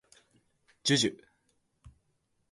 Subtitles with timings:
[0.81, 1.17] じゅじゅ